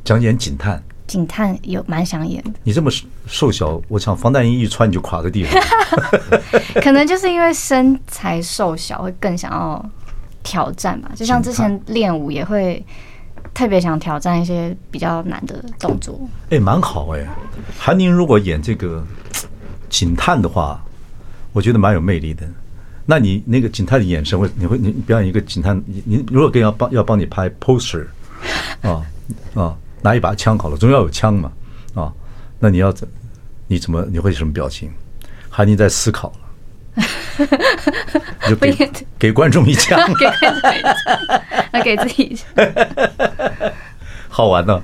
[0.04, 0.82] 讲演警探？
[1.12, 2.50] 警探有蛮想演的。
[2.64, 2.90] 你这么
[3.26, 5.62] 瘦小，我想防弹衣一穿你就垮在地上。
[6.82, 9.90] 可能就是因为身材瘦小，会更想要
[10.42, 11.10] 挑战吧。
[11.14, 12.82] 就像之前练舞也会
[13.52, 16.18] 特别想挑战一些比较难的动作。
[16.48, 17.28] 哎，蛮好哎。
[17.78, 19.04] 韩宁如果演这个
[19.90, 20.82] 警探的话，
[21.52, 22.48] 我觉得蛮有魅力的。
[23.04, 28.06] 那你那个警探的眼神会，你会你表演一个警探，你你如果跟要帮要帮你拍 poster，
[28.80, 29.04] 啊
[29.52, 31.50] 啊，拿一把枪好了，总要有枪嘛，
[31.94, 32.12] 啊，
[32.58, 33.08] 那你要怎，
[33.66, 34.90] 你怎么你会什么表情？
[35.48, 36.32] 韩妮在思考
[36.96, 37.04] 了，
[38.48, 39.98] 就给给观众一枪，
[41.72, 42.38] 给 给自己，
[44.28, 44.82] 好玩呢。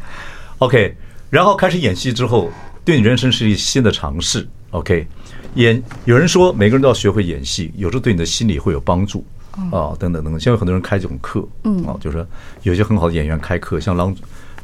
[0.59, 0.95] OK，
[1.31, 2.51] 然后开始演戏之后，
[2.85, 4.47] 对你人生是一新的尝试。
[4.71, 5.07] OK。
[5.55, 9.25] 演有人说，每个人都要学会演戏，有时候对你的心理会有帮助
[9.73, 10.33] 啊，等等等等。
[10.35, 12.27] 现在有很多人开这种课，嗯，啊，就是说
[12.63, 14.15] 有些很好的演员开课，像郎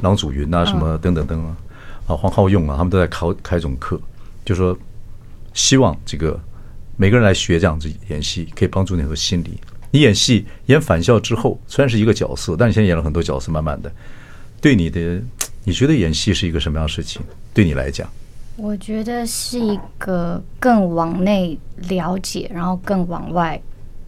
[0.05, 1.57] 郎祖云啊，什么等等等啊，
[2.07, 4.01] 啊，黄浩用啊，他们都在考开这种课，
[4.45, 4.77] 就说
[5.53, 6.39] 希望这个
[6.97, 9.59] 每个人来学这样子演戏，可以帮助你的心理。
[9.91, 13.91] 你演戏演返校之后，虽然是一个角色，但你现在演了很多角色，慢慢的，
[14.61, 15.21] 对你的
[15.65, 17.23] 你觉得演戏是一个什么样的事情？
[17.53, 18.09] 对你来讲？
[18.57, 23.61] 我觉得是一个更往内了解，然后更往外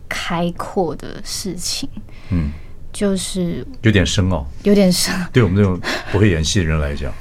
[0.09, 1.88] 开阔的事情。
[2.30, 2.50] 嗯，
[2.96, 5.14] 就是有点深奥，有点深。
[5.32, 5.78] 对我们这种
[6.11, 7.12] 不会演戏的人来讲，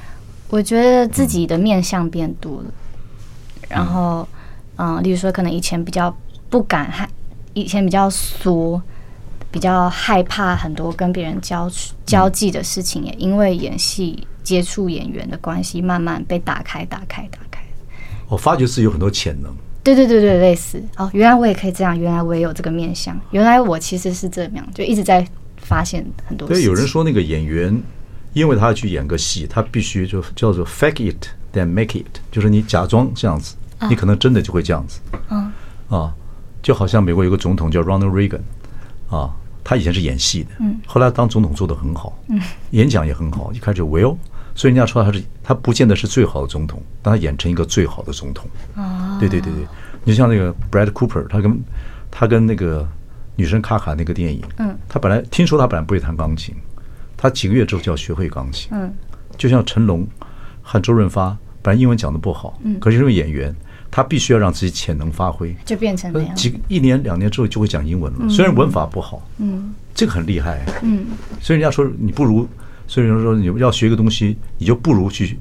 [0.48, 2.66] 我觉得自己的面相变多了。
[3.68, 4.26] 然后，
[4.78, 6.16] 嗯，例如说，可能以前比较
[6.50, 7.10] 不敢害，
[7.54, 8.82] 以前比较缩，
[9.52, 11.70] 比较害怕很多跟别人交
[12.06, 14.26] 交际的事情，也因为演戏。
[14.46, 17.64] 接触演员的关系慢慢被打开，打开，打开。
[18.28, 19.52] 我发觉是有很多潜能。
[19.84, 26.48] 对对对对，类似哦，原来我也可以这样，原来我也有这个面相，原来我其实是这样，就一直在发现很多。
[26.48, 27.82] 对，有人说那个演员，
[28.34, 33.56] 因为他要去演个戏，他必须就叫做 fake it then make it，就是你假装这样子，
[33.90, 35.00] 你可能真的就会这样子。
[35.30, 35.52] 嗯。
[35.88, 36.12] 啊，
[36.64, 38.42] 就好像美国有个总统叫 Ronald Reagan，
[39.10, 39.30] 啊，
[39.64, 42.42] 他以前是演戏的，嗯，后来当总统做得很好，嗯，
[42.72, 44.18] 演讲也很好，一开始 Will。
[44.56, 48.50] 所以人家说他是他不见得是最好的总统，但他演成一个最好的总统。
[48.74, 49.66] 啊，对对对对，
[50.04, 51.60] 你像那个 Brad Cooper，他跟
[52.10, 52.88] 他跟那个
[53.36, 56.56] 女生卡卡那个电影，嗯，他本来听说他本来不会弹钢琴，
[57.18, 58.70] 他几个月之后就要学会钢琴。
[58.72, 58.94] 嗯，
[59.38, 60.08] 就像成龙
[60.62, 63.56] 和周润发，本来英文讲的不好，嗯，可是因为演员，
[63.90, 66.36] 他必须要让自己潜能发挥，就变成那样。
[66.36, 71.06] 几一年两年之后就会讲英文了，虽然文法不好，嗯，这个很厉害，嗯，
[71.42, 72.48] 所以人家说你不如。
[72.88, 75.40] 所以人家说，你要学一个东西，你就不如去，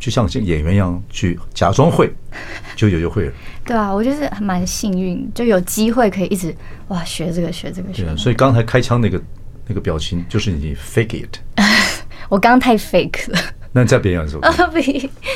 [0.00, 2.12] 去像演员一样去假装会，
[2.74, 3.32] 就有就会了。
[3.64, 6.52] 对啊，我就是蛮幸运，就有机会可以一直
[6.88, 8.16] 哇学这个学这个学。
[8.16, 9.22] 所以刚才开枪那个
[9.68, 11.36] 那个表情，就是你 fake it。
[12.28, 13.38] 我刚刚太 fake 了。
[13.72, 14.40] 那你再表演一首。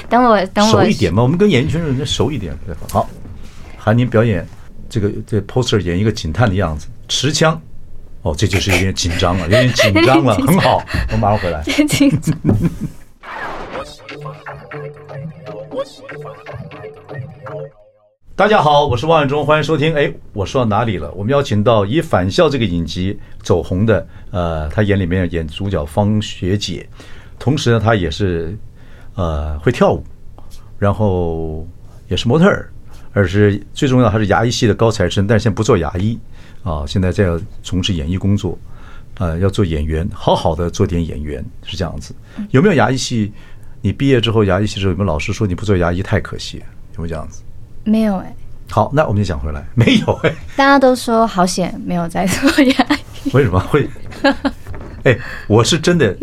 [0.09, 2.57] 等我等我熟一点嘛，我们跟演艺圈人熟一点。
[2.90, 3.09] 好，
[3.77, 4.44] 喊您表演
[4.88, 7.61] 这个这个 poster 演一个警探的样子，持枪。
[8.22, 11.62] 哦，这就是有点紧张了，有点紧张了， 很好，我马上回来。
[11.62, 12.35] 紧张。
[18.37, 19.94] 大家好，我是王伟忠，欢迎收听。
[19.94, 21.12] 哎，我说到哪里了？
[21.12, 26.88] 我们邀请到以《返校》这个影集走红的，呃，他演里面演主角方学姐，
[27.38, 28.59] 同时呢，他也是
[29.14, 30.03] 呃会跳舞，
[30.79, 31.66] 然后
[32.09, 32.68] 也是模特儿，
[33.12, 36.18] 而是最重要还是牙医系的高材生，但是现在不做牙医
[36.64, 37.25] 啊，现在在
[37.62, 38.59] 从事演艺工作，
[39.18, 42.14] 呃，要做演员，好好的做点演员是这样子。
[42.51, 43.33] 有没有牙医系？
[43.85, 46.57] 你毕业之后，牙医系时候有没有老师说你不做牙医太可惜？
[46.97, 47.42] 有没有这样子？
[47.85, 48.37] 没有哎、欸。
[48.70, 50.37] 好，那我们就讲回来，没有哎、欸。
[50.57, 53.31] 大家都说好险没有在做牙医。
[53.35, 53.87] 为什么会？
[55.03, 55.14] 哎，
[55.47, 56.16] 我是真的，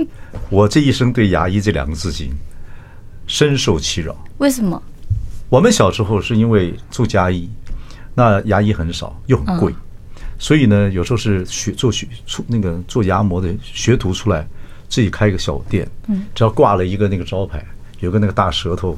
[0.50, 2.34] 我这一生对牙医这两个字经
[3.28, 4.18] 深受其扰。
[4.40, 4.82] 为什么？
[5.48, 7.48] 我们小时候是因为做家医，
[8.16, 14.48] 那牙医很少又很贵，嗯、所以呢，有时候是学做学出那个做牙模的学徒出来。
[14.92, 15.90] 自己开一个小店，
[16.36, 17.66] 只要挂了一个那个招牌，
[18.02, 18.92] 有个那个大舌头，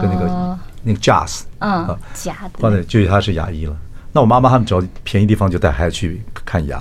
[0.00, 3.76] 跟那个那个架子，啊，假的，放在就他是牙医了。
[4.12, 6.78] 那我妈妈他们只要便宜地方就带孩子去看牙，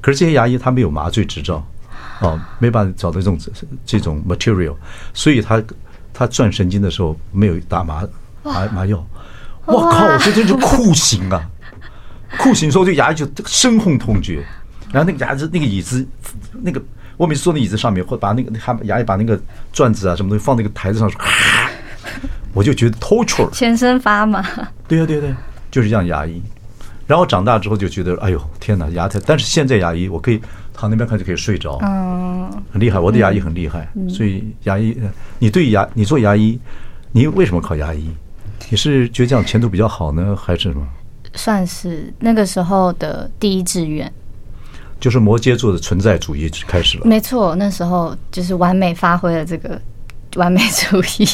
[0.00, 1.62] 可是这些牙医他没有麻醉执照，
[2.20, 3.38] 哦，没办法找到这种
[3.84, 4.74] 这种 material，
[5.12, 5.62] 所以他
[6.14, 8.02] 他转神经的时候没有打麻
[8.42, 9.06] 麻麻药。
[9.66, 10.06] 我靠！
[10.06, 11.46] 我说这是酷刑啊！
[12.38, 14.42] 酷刑说这个牙医就深恶痛绝，
[14.90, 16.08] 然后那个牙子那个椅子
[16.62, 16.82] 那个。
[17.18, 19.38] 我每次坐那椅子上面，或把那个还牙医把那个
[19.72, 21.70] 转子啊什么东西放那个台子上，咔，
[22.54, 24.42] 我就觉得 torture，全身发麻。
[24.86, 25.34] 对呀对呀对，
[25.70, 26.40] 就是这样牙医。
[27.06, 29.18] 然后长大之后就觉得，哎呦天哪，牙太……
[29.26, 30.40] 但是现在牙医我可以
[30.72, 32.98] 躺那边看就可以睡着，嗯，很厉害。
[32.98, 34.96] 我的牙医很厉害，所以牙医，
[35.38, 36.58] 你对牙，你做牙医，
[37.10, 38.10] 你为什么考牙医？
[38.70, 40.86] 你是觉得这样前途比较好呢，还是什么？
[41.34, 44.12] 算是那个时候的第一志愿。
[45.00, 47.06] 就是摩羯座的存在主义开始了。
[47.06, 49.80] 没错，那时候就是完美发挥了这个
[50.36, 51.28] 完美主义。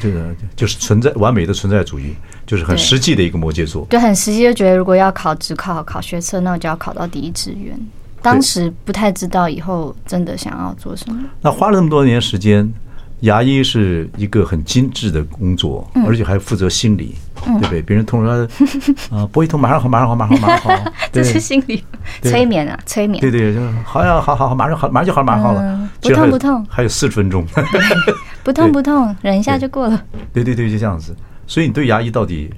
[0.00, 2.14] 对的，就是存在完美的存在主义，
[2.46, 3.86] 就是很实际的一个摩羯座。
[3.88, 7.78] 对，很实际，就觉得如果要考职考、考学测，那我就要考到第一志愿。
[8.22, 11.22] 当时不太知道以后真的想要做什么。
[11.40, 12.72] 那花了那么多年时间。
[13.20, 17.80] 牙医是一个很精致的工作，而且还负责心理，对不对？
[17.80, 18.48] 别人通说
[19.10, 21.82] 啊，拨一通马上好，马上好，马上好，马上好， 这是心理
[22.20, 23.20] 催眠啊，催眠。
[23.20, 27.46] 对对，就好呀，好好好，马上好，马上就好，马上好了，不痛不痛，还有四十分钟，
[28.44, 30.04] 不痛不痛，忍一下就过了。
[30.32, 31.16] 对对对，就这样子。
[31.46, 32.52] 所以你对牙医到底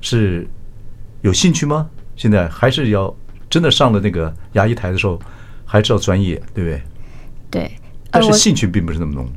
[0.00, 0.48] 是
[1.22, 1.88] 有兴趣吗？
[2.14, 3.12] 现在还是要
[3.50, 5.18] 真的上了那个牙医台的时候，
[5.64, 6.82] 还是要专业，对不对？
[7.50, 7.70] 对，
[8.10, 9.28] 但是兴趣并不是那么浓。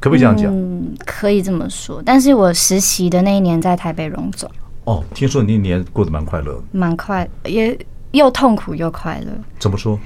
[0.00, 0.46] 可不可以这样讲？
[0.52, 2.00] 嗯，可以这么说。
[2.04, 4.48] 但是我实习的那一年在台北荣总。
[4.84, 6.62] 哦，听说你那年过得蛮快乐的。
[6.72, 7.76] 蛮快，也
[8.12, 9.32] 又痛苦又快乐。
[9.58, 9.98] 怎么说？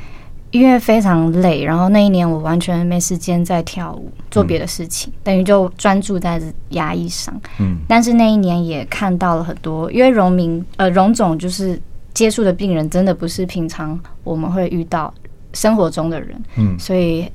[0.50, 7.34] 因为非常累，然后那一年我完全没时间在跳舞做别的事情，嗯、等于就专注在牙医上。
[7.58, 7.78] 嗯。
[7.86, 11.80] 但是那一年也看到了很多，因为荣明呃荣总就是
[12.12, 15.12] 接触的病人真的不是平常我们会遇到
[15.52, 16.42] 生活中的人。
[16.56, 16.78] 嗯。
[16.78, 17.30] 所以。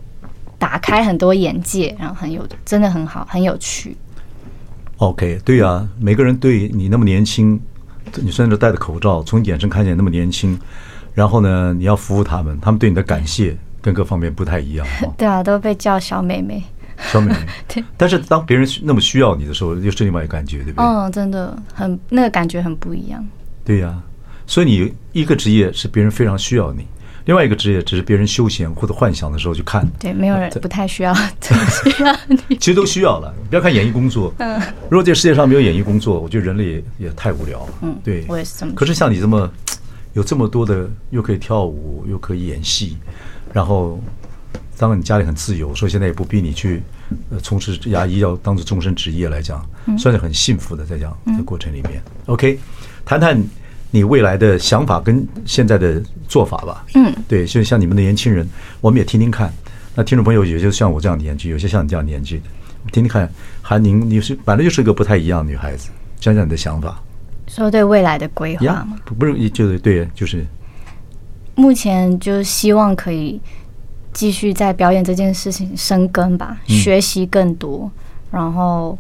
[0.60, 3.96] 打开很多眼界，然后很有，真的很好，很有趣。
[4.98, 7.60] OK，对啊，每个人对你那么年轻，
[8.16, 10.60] 你甚至戴着口罩，从眼神看起来那么年轻，
[11.14, 14.88] 然后呢，你要服务他们，他们对你的感谢跟各方面不太一样。
[15.16, 16.64] 对啊，都被叫小妹妹。
[17.12, 17.38] 小妹妹。
[17.70, 17.84] 对。
[17.96, 20.84] 但是当别人那么需要你的时候，又是另外一个感觉，对不对？
[20.84, 23.24] 嗯，真的很，那个感觉很不一样。
[23.64, 24.02] 对呀，
[24.48, 26.88] 所以你一个职业是别人非常需要你。
[27.28, 29.86] 另外一个职业，只是别人休闲或者幻想的时候去看。
[30.00, 31.14] 对，没有人不太需要，
[31.44, 32.56] 需要你。
[32.56, 33.34] 其实都需要了。
[33.50, 34.58] 不要看演艺工作，嗯，
[34.90, 37.74] 如果这个世界上没有演艺工作，我觉得人类也也太无聊了。
[37.82, 38.72] 嗯，对，我也是这么。
[38.74, 39.52] 可是像你这么
[40.14, 42.96] 有这么多的，又可以跳舞，又可以演戏，
[43.52, 44.02] 然后
[44.78, 46.82] 当然你家里很自由，所以现在也不逼你去
[47.44, 52.02] 从事牙医，要当做终身职业来讲，算是很幸福的，在讲这过程里面。
[52.28, 52.58] OK，
[53.04, 53.44] 谈谈。
[53.92, 56.86] 你未来的想法跟现在的做法吧。
[56.96, 58.48] 嗯，对，就像你们的年轻人，
[58.82, 59.52] 我们也听听看。
[59.96, 62.44] 那听众朋友，有些像我这样年纪，有些像你这样年纪的，
[62.92, 63.32] 听听看。
[63.62, 67.02] 韩宁，你是本来就是一个不太一样的女孩子，讲讲你的想法。
[67.48, 69.00] 说对未来的规划吗？
[69.18, 70.46] 不是，就是对，就是。
[71.56, 73.42] 目前就希望可以
[74.14, 77.90] 继续在表演这件事情深耕吧，学习更多，
[78.30, 78.96] 然后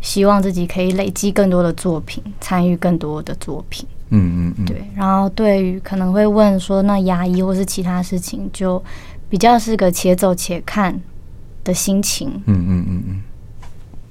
[0.00, 3.84] 希望自己可以累积更多的作品，参与更多的作品。
[4.10, 4.82] 嗯嗯嗯，对。
[4.96, 8.82] 然后对于可能会问说，那牙医或是其他事情，就
[9.28, 10.98] 比较是个且走且看
[11.64, 12.30] 的心情。
[12.46, 13.22] 嗯嗯嗯嗯，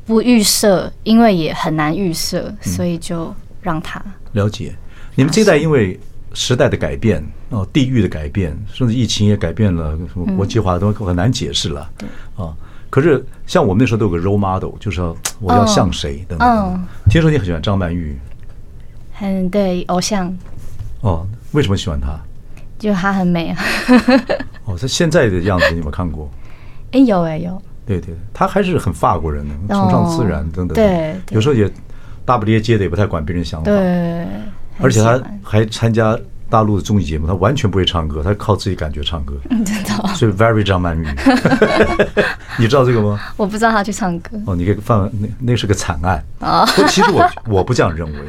[0.06, 4.74] 不预设，因为也很难预设，所以就让他了解。
[5.16, 6.00] 你们这代因为
[6.34, 11.89] 时代的改变哦，地域的改变，甚至疫情也改变了什么国际化都很难解释了。
[11.98, 12.54] 对啊，
[12.91, 16.88] 可是像我们那时候都有个 role model，就是说我要像谁等等。
[17.10, 18.16] 听说你很喜欢张曼玉。
[19.20, 20.32] 很对偶像
[21.01, 22.20] 哦，为什么喜欢他？
[22.78, 23.57] 就他很美啊。
[24.65, 26.30] 哦，他现在的样子你有没有看过？
[26.91, 27.59] 哎，有哎有。
[27.86, 30.76] 对对，他还是很法国人的，崇尚自然等等。
[30.76, 31.72] 对，有时候也
[32.26, 33.65] 大不列颠的，也不太管别人想法。
[33.65, 34.28] 对，
[34.80, 36.15] 而且他还参加
[36.49, 39.34] 大陆的综艺节目，他完全不会唱歌，他靠自己感觉唱歌。
[39.49, 40.05] 嗯，知道。
[40.07, 41.07] 所以 very 张曼玉，
[42.59, 43.20] 你知道这个吗？
[43.38, 44.38] 我不知道他去唱歌。
[44.45, 46.24] 哦，你可以放那那是个惨案。
[46.41, 48.20] 哦，其实我我不这样认为。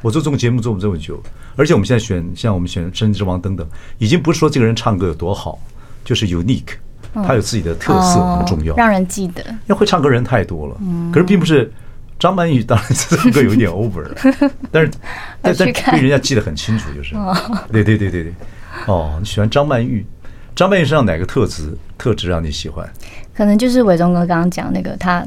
[0.00, 1.20] 我做综艺节目做这么久，
[1.56, 3.66] 而且我们现在选像我们选《声之王》等等，
[3.98, 5.58] 已经不是说这个人唱歌有多好，
[6.04, 6.76] 就是 unique，
[7.12, 9.42] 他有自己的特色很重要，让人记得。
[9.42, 10.76] 因为会唱歌人太多了，
[11.12, 11.72] 可是并不是
[12.16, 14.14] 张曼玉，当然这首歌有一点 over 了，
[14.70, 14.90] 但是
[15.42, 17.16] 但但被人家记得很清楚，就是
[17.72, 18.32] 对对对对对。
[18.86, 20.06] 哦，你喜欢张曼玉？
[20.54, 22.88] 张曼玉身上哪个特质特质让你喜欢？
[23.34, 25.26] 可能就是伟忠哥刚刚讲那个他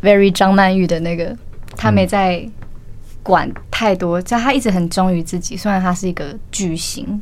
[0.00, 1.36] very 张曼玉的那个，
[1.76, 2.48] 他没在。
[3.26, 5.56] 管太多，就他一直很忠于自己。
[5.56, 7.20] 虽然他是一个巨星，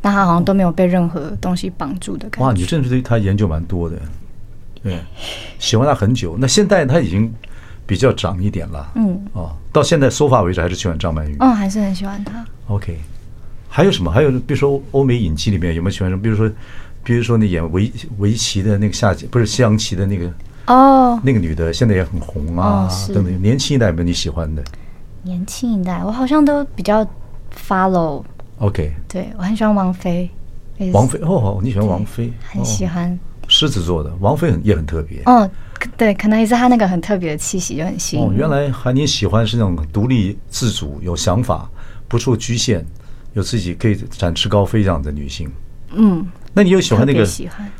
[0.00, 2.46] 但他好像都没有被任何东西绑住的感觉。
[2.46, 3.96] 哇，你真是对他研究蛮多的，
[4.80, 4.96] 对，
[5.58, 6.36] 喜欢他很久。
[6.38, 7.34] 那现在他已经
[7.84, 12.44] 比较长一点了，嗯，哦，到现在说法为止还是喜欢张曼玉，嗯，还是很喜欢他。
[12.68, 12.96] OK，
[13.68, 14.12] 还有什么？
[14.12, 16.22] 还有比如说欧美影集里面有没有喜欢什么？
[16.22, 16.48] 比如说，
[17.02, 20.32] 比如说你演围围棋的那个下棋，不是西洋棋的那个
[20.68, 23.42] 哦，那个女的现在也很红啊，等等。
[23.42, 24.62] 年轻一代有没有你喜欢的？
[25.24, 27.04] 年轻一代，我好像都比较
[27.66, 28.22] follow。
[28.58, 30.30] OK，对，我很喜欢王菲。
[30.92, 32.32] 王菲哦，你喜欢王菲？
[32.46, 33.18] 很喜欢。
[33.48, 35.22] 狮子座的王菲很也很特别。
[35.26, 35.48] 哦，
[35.96, 38.22] 对，可能也是她那个很特别的气息就很吸引。
[38.22, 41.68] 哦，原来还你喜欢是那种独立自主、有想法、
[42.08, 42.84] 不受局限、
[43.32, 45.50] 有自己可以展翅高飞这样的女性。
[45.92, 47.24] 嗯，那你又喜欢那个？
[47.24, 47.70] 喜欢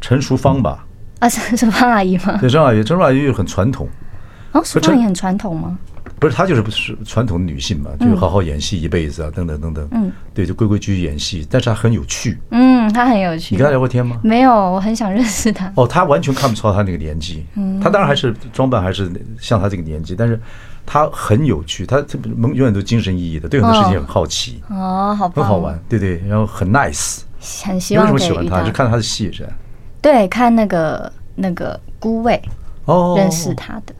[0.00, 0.84] 陈淑芳吧？
[1.20, 2.36] 啊，陈淑芳阿姨吗？
[2.40, 3.88] 对，陈阿姨，陈淑芳阿姨很传统。
[4.52, 5.78] 哦，淑芳也很传统吗？
[6.18, 9.86] 不是，她就是不是传统的女性嘛，就是好好演戏一辈子啊，等等等等。
[9.92, 12.38] 嗯，对，就规规矩矩演戏，但是她很有趣。
[12.50, 13.54] 嗯，她很有趣。
[13.54, 14.18] 你跟她聊过天吗？
[14.24, 15.70] 没有，我很想认识她。
[15.76, 17.44] 哦，她完全看不出她那个年纪。
[17.54, 19.10] 嗯，她当然还是装扮还是
[19.40, 20.40] 像她这个年纪，但是
[20.86, 22.02] 她很有趣，她
[22.34, 24.62] 永远都精神奕奕的，对很多事情很好奇。
[24.70, 27.20] 哦，好，很好玩，对对，然后很 nice，
[27.62, 28.04] 很希望。
[28.04, 28.64] 为什么喜欢她？
[28.64, 29.46] 就看她的戏是？
[30.00, 32.40] 对，看那个那个孤味
[32.86, 33.94] 哦，认识她的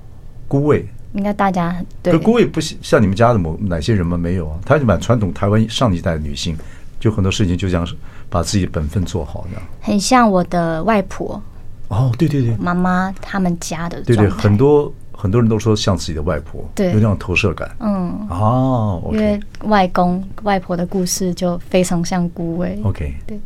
[0.48, 0.88] 孤味。
[1.16, 4.16] 应该大家对，可姑也不像你们家的某哪些人吗？
[4.18, 6.56] 没有啊，她就蛮传统台湾上一代的女性，
[7.00, 7.88] 就很多事情就这样
[8.28, 9.66] 把自己的本分做好，这样。
[9.80, 11.42] 很像我的外婆。
[11.88, 14.02] 哦，对对对，妈妈他们家的。
[14.02, 17.74] 对对，很多很多人都说像自己的外婆，对，有那种投射感。
[17.80, 22.78] 嗯，哦，因为外公外婆的故事就非常像孤味。
[22.84, 23.40] OK，对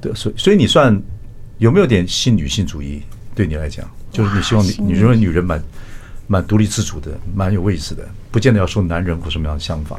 [0.00, 0.96] 对，所以所以你算
[1.56, 3.02] 有没有点新女性主义？
[3.34, 5.60] 对你来讲，就是你希望你你认为女人蛮。
[6.28, 9.98] 蛮独立自主的，蛮有位置的，不见得要受男人或什么样的想法。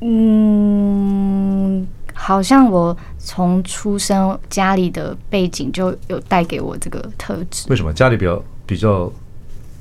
[0.00, 7.66] 嗯，好像我从出生家里的背景就有带给我这个特质。
[7.70, 9.10] 为什么家里比较比较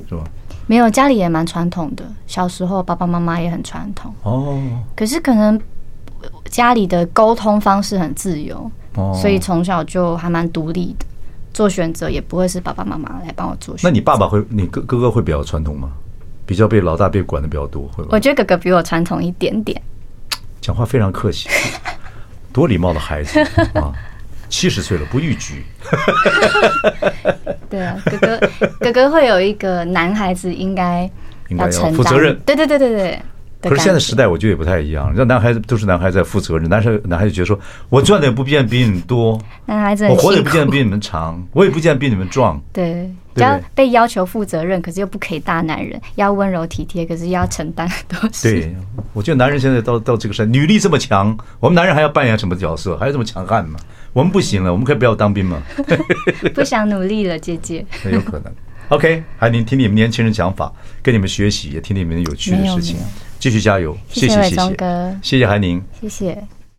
[0.08, 0.24] 是吧？
[0.68, 2.04] 没有，家里也蛮传统的。
[2.28, 4.62] 小时候爸爸妈妈也很传统哦。
[4.96, 5.60] 可是可能
[6.46, 11.06] 家里的沟通方式很自由，哦，所以从小就还蛮独立的。
[11.56, 13.88] 做选择也不会是爸爸妈妈来帮我做选择。
[13.88, 15.90] 那你爸爸会，你哥哥哥会比较传统吗？
[16.46, 18.10] 比较被老大被管的比较多，会吗？
[18.12, 19.82] 我觉得哥哥比我传统一点点。
[20.60, 21.48] 讲话非常客气，
[22.52, 23.40] 多礼貌的孩子
[23.76, 23.94] 啊！
[24.50, 25.64] 七十岁了不逾矩。
[27.70, 28.50] 对啊，哥哥
[28.80, 31.10] 哥哥会有一个男孩子应该
[31.48, 32.38] 应该要负责任。
[32.46, 33.22] 对对对对对。
[33.70, 35.14] 可是现在时代，我觉得也不太一样。
[35.14, 37.60] 让男孩子都是男孩子在负责任，男生男孩子觉得说，
[37.90, 42.62] 我赚的也不见比你们多，男孩子我活的也不见比你们长，我也不见比你们壮。
[42.72, 48.50] 对，要被要求负责任，可是又不可以大男人，要温柔体贴，可是又要承担很多事。
[48.50, 48.76] 对，
[49.14, 52.96] 我觉得男人现在到到这个时代，女力这么强，我们男人还要扮演什么角色？
[52.98, 53.80] 还要这么强悍吗？
[54.14, 55.62] 我们不行了，我们可以不要当兵吗？
[56.54, 57.86] 不想努力了，姐姐。
[58.04, 58.54] 很有可能。
[58.90, 62.98] OK，还听听你们年轻人讲法，跟你们学习，也听听你们有趣的事情。
[63.46, 65.46] 继续加油，谢谢谢谢，谢谢。
[65.46, 66.48] 韩宁，谢谢。